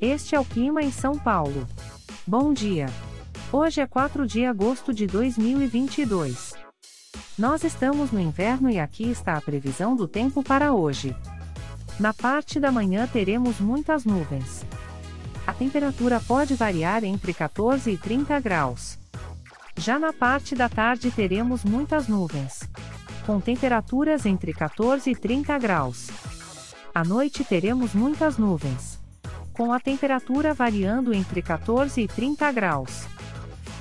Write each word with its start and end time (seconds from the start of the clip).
Este 0.00 0.34
é 0.34 0.40
o 0.40 0.44
clima 0.44 0.82
em 0.82 0.92
São 0.92 1.18
Paulo. 1.18 1.66
Bom 2.26 2.52
dia. 2.52 2.86
Hoje 3.50 3.80
é 3.80 3.86
4 3.86 4.26
de 4.26 4.44
agosto 4.44 4.92
de 4.92 5.06
2022. 5.06 6.52
Nós 7.38 7.64
estamos 7.64 8.12
no 8.12 8.20
inverno 8.20 8.68
e 8.68 8.78
aqui 8.78 9.10
está 9.10 9.38
a 9.38 9.40
previsão 9.40 9.96
do 9.96 10.06
tempo 10.06 10.42
para 10.42 10.74
hoje. 10.74 11.16
Na 11.98 12.12
parte 12.12 12.60
da 12.60 12.70
manhã 12.70 13.08
teremos 13.10 13.58
muitas 13.58 14.04
nuvens. 14.04 14.66
A 15.46 15.54
temperatura 15.54 16.20
pode 16.20 16.54
variar 16.54 17.02
entre 17.02 17.32
14 17.32 17.90
e 17.90 17.96
30 17.96 18.38
graus. 18.40 18.98
Já 19.78 19.98
na 19.98 20.12
parte 20.12 20.54
da 20.54 20.68
tarde 20.68 21.10
teremos 21.10 21.64
muitas 21.64 22.06
nuvens. 22.06 22.68
Com 23.24 23.40
temperaturas 23.40 24.26
entre 24.26 24.52
14 24.52 25.10
e 25.10 25.16
30 25.16 25.58
graus. 25.58 26.10
À 26.94 27.02
noite 27.02 27.42
teremos 27.44 27.94
muitas 27.94 28.36
nuvens. 28.36 28.95
Com 29.56 29.72
a 29.72 29.80
temperatura 29.80 30.52
variando 30.52 31.14
entre 31.14 31.40
14 31.40 32.02
e 32.02 32.06
30 32.06 32.52
graus. 32.52 33.06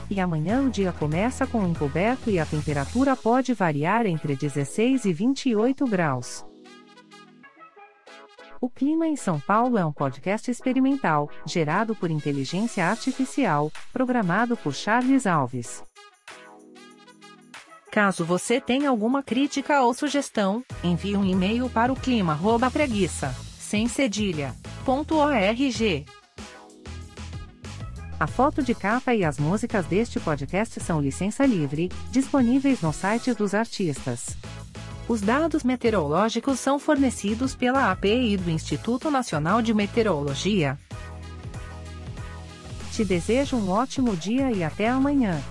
E 0.10 0.22
amanhã 0.22 0.62
o 0.62 0.70
dia 0.70 0.94
começa 0.94 1.46
com 1.46 1.68
encoberto 1.68 2.30
e 2.30 2.40
a 2.40 2.46
temperatura 2.46 3.14
pode 3.14 3.54
variar 3.54 4.06
entre 4.06 4.38
16 4.38 5.04
e 5.04 5.12
28 5.12 5.86
graus. 5.86 6.46
O 8.62 8.70
Clima 8.70 9.06
em 9.06 9.18
São 9.18 9.38
Paulo 9.38 9.78
é 9.78 9.86
um 9.86 9.92
podcast 9.92 10.50
experimental, 10.50 11.30
gerado 11.46 11.94
por 11.94 12.10
inteligência 12.10 12.86
artificial, 12.88 13.70
programado 13.92 14.56
por 14.56 14.73
Charles 14.73 15.28
Alves. 15.28 15.84
Caso 17.92 18.23
você 18.23 18.62
tenha 18.62 18.90
alguma 18.90 19.22
crítica 19.22 19.82
ou 19.82 19.94
sugestão, 19.94 20.64
envie 20.82 21.18
um 21.18 21.26
e-mail 21.26 21.70
para 21.70 21.92
o 21.92 21.96
clima@preguiça, 21.96 23.36
sem 23.60 23.88
cedilha, 23.88 24.56
A 28.19 28.28
foto 28.28 28.61
de 28.61 28.75
capa 28.75 29.16
e 29.16 29.25
as 29.25 29.39
músicas 29.39 29.88
deste 29.88 30.19
podcast 30.19 30.80
são 30.80 31.02
licença 31.02 31.44
livre, 31.44 31.92
disponíveis 32.11 32.81
no 32.81 32.94
site 32.94 33.33
dos 33.33 33.55
artistas. 33.55 34.38
Os 35.08 35.22
dados 35.22 35.64
meteorológicos 35.64 36.59
são 36.59 36.77
fornecidos 36.77 37.55
pela 37.55 37.89
API 37.89 38.38
do 38.38 38.52
Instituto 38.52 39.09
Nacional 39.09 39.59
de 39.59 39.73
Meteorologia. 39.73 40.77
Te 42.92 43.03
desejo 43.03 43.58
um 43.58 43.72
ótimo 43.72 44.16
dia 44.16 44.52
e 44.52 44.64
até 44.64 44.88
amanhã. 44.88 45.42